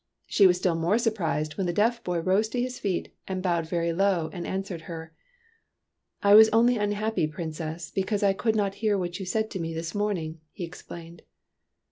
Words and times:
She 0.25 0.47
was 0.47 0.57
still 0.57 0.73
more 0.73 0.97
surprised 0.97 1.57
when 1.59 1.67
the 1.67 1.71
deaf 1.73 2.03
boy 2.03 2.21
rose 2.21 2.49
to 2.49 2.59
his 2.59 2.79
feet 2.79 3.13
and 3.27 3.43
bowed 3.43 3.69
very 3.69 3.93
low 3.93 4.31
and 4.33 4.47
answered 4.47 4.81
her." 4.89 5.13
I 6.23 6.33
was 6.33 6.49
only 6.49 6.75
unhappy, 6.77 7.27
Princess, 7.27 7.91
because 7.91 8.23
I 8.23 8.33
could 8.33 8.55
not 8.55 8.73
hear 8.81 8.97
what 8.97 9.19
you 9.19 9.27
said 9.27 9.51
to 9.51 9.59
me 9.59 9.75
this 9.75 9.93
morn 9.93 10.17
ing," 10.17 10.41
he 10.53 10.63
explained. 10.63 11.21